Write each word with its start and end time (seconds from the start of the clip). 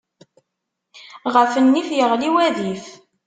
Ɣef 1.33 1.51
nnif, 1.63 1.89
yeɣli 1.97 2.29
wadif. 2.33 2.85